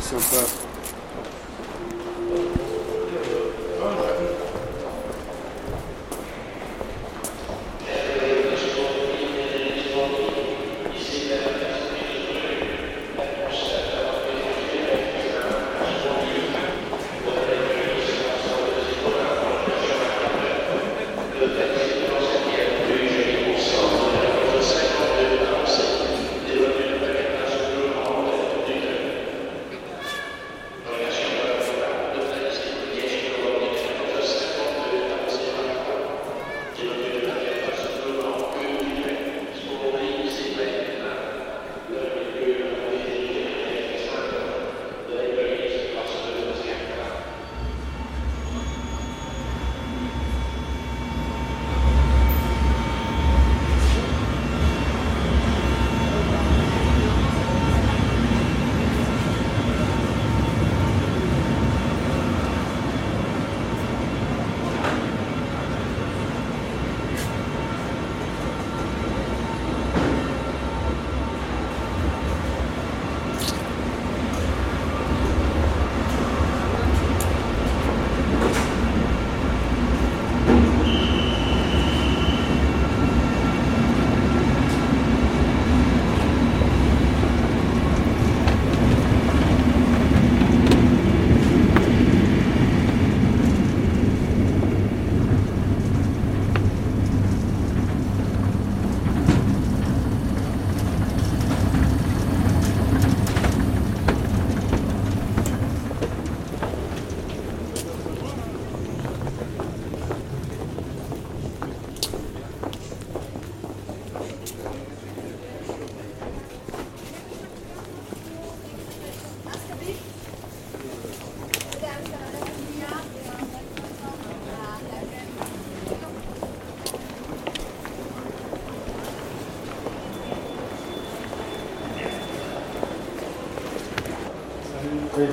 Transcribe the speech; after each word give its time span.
Все 0.00 0.16
так. 0.30 0.69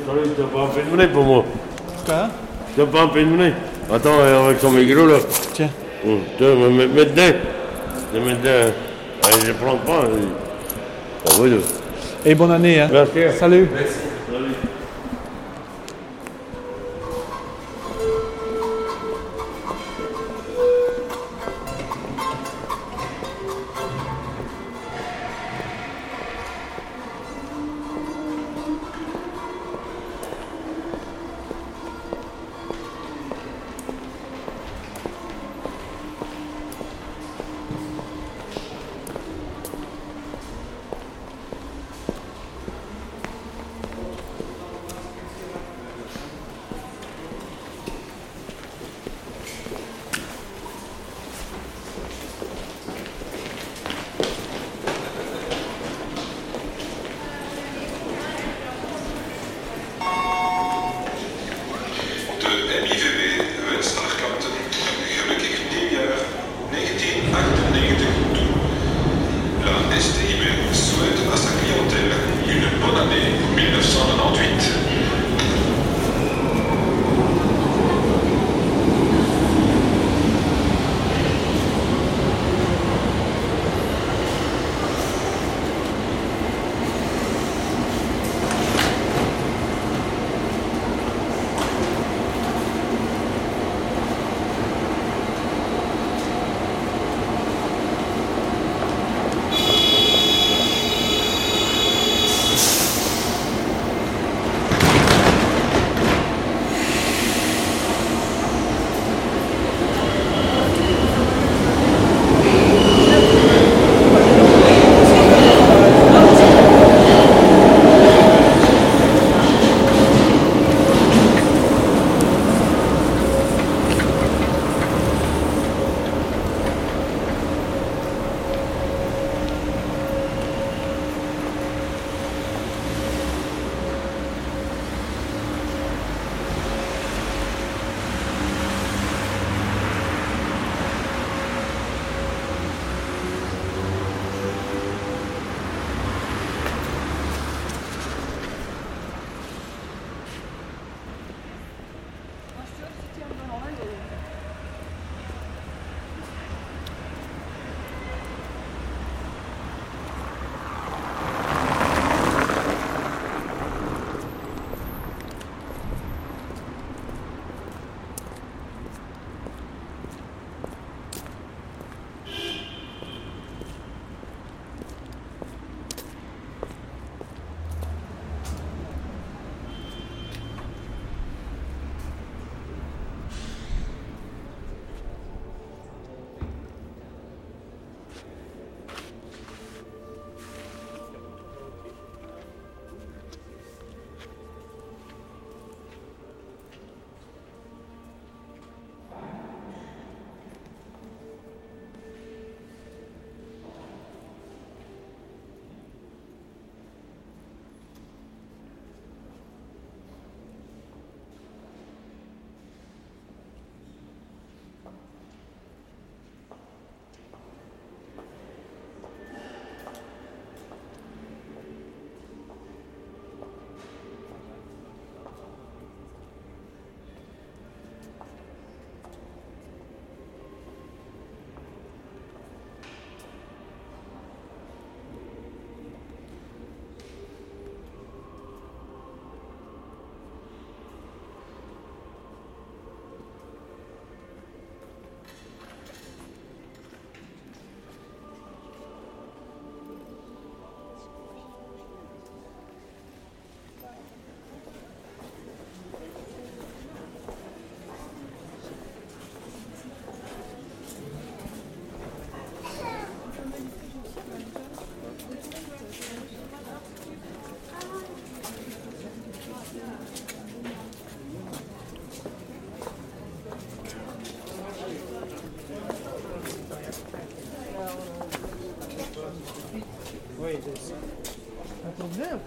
Salut, 0.08 0.22
tu 0.36 0.42
n'as 0.42 0.48
pas 0.48 0.60
un 0.62 0.90
monnaie 0.90 1.08
pour 1.10 1.24
moi 1.24 1.46
Quoi 2.06 2.30
Tu 2.74 2.80
n'as 2.80 2.86
pas 2.88 3.02
un 3.02 3.08
peu 3.08 3.20
de 3.22 3.26
monnaie 3.26 3.54
Attends, 3.94 4.20
euh, 4.20 4.46
avec 4.48 4.60
son 4.60 4.72
micro 4.72 5.06
là. 5.06 5.16
Tiens. 5.54 5.70
Hum, 6.06 6.20
Tiens, 6.38 6.56
me 6.56 6.70
me- 6.70 6.88
mets 6.88 7.06
dedans. 7.06 7.38
Je 8.14 8.20
mets 8.20 8.36
dedans. 8.36 8.72
Allez, 9.26 9.46
je 9.46 9.52
prends 9.54 9.78
pas. 9.78 10.04
Ah 11.26 11.32
oui, 11.40 11.50
là. 11.52 11.58
Et 12.26 12.36
bonne 12.36 12.52
année, 12.52 12.80
hein. 12.82 12.90
Merci. 12.92 13.12
Salut. 13.38 13.38
Salut. 13.40 13.70